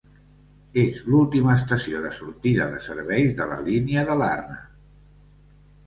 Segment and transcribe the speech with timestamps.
[0.83, 4.63] És l'última estació de sortida de serveis de la línia de Larne.